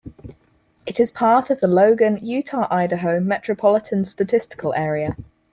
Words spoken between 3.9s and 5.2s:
Statistical Area.